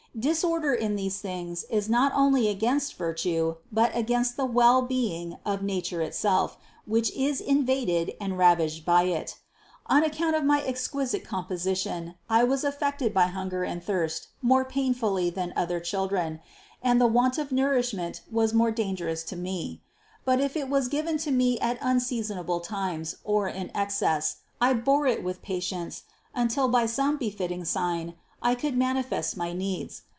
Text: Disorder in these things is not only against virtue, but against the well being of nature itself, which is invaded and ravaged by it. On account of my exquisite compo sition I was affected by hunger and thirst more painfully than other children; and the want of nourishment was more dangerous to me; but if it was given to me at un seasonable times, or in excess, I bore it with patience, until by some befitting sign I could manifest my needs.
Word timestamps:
Disorder 0.19 0.73
in 0.73 0.97
these 0.97 1.21
things 1.21 1.63
is 1.69 1.87
not 1.87 2.11
only 2.13 2.49
against 2.49 2.95
virtue, 2.97 3.55
but 3.71 3.95
against 3.95 4.35
the 4.35 4.43
well 4.43 4.81
being 4.81 5.37
of 5.45 5.63
nature 5.63 6.01
itself, 6.01 6.57
which 6.85 7.11
is 7.15 7.39
invaded 7.39 8.11
and 8.19 8.37
ravaged 8.37 8.83
by 8.85 9.03
it. 9.03 9.37
On 9.85 10.03
account 10.03 10.35
of 10.35 10.43
my 10.43 10.61
exquisite 10.65 11.23
compo 11.23 11.53
sition 11.53 12.15
I 12.29 12.43
was 12.43 12.65
affected 12.65 13.13
by 13.13 13.27
hunger 13.27 13.63
and 13.63 13.81
thirst 13.81 14.27
more 14.41 14.65
painfully 14.65 15.29
than 15.29 15.53
other 15.55 15.79
children; 15.79 16.41
and 16.83 16.99
the 16.99 17.07
want 17.07 17.37
of 17.37 17.53
nourishment 17.53 18.19
was 18.29 18.53
more 18.53 18.69
dangerous 18.71 19.23
to 19.23 19.37
me; 19.37 19.81
but 20.25 20.41
if 20.41 20.57
it 20.57 20.67
was 20.69 20.89
given 20.89 21.17
to 21.19 21.31
me 21.31 21.57
at 21.61 21.81
un 21.81 22.01
seasonable 22.01 22.59
times, 22.59 23.15
or 23.23 23.47
in 23.47 23.71
excess, 23.73 24.39
I 24.59 24.73
bore 24.73 25.07
it 25.07 25.23
with 25.23 25.41
patience, 25.41 26.03
until 26.35 26.67
by 26.67 26.85
some 26.85 27.15
befitting 27.15 27.63
sign 27.63 28.15
I 28.43 28.55
could 28.55 28.75
manifest 28.75 29.37
my 29.37 29.53
needs. 29.53 30.01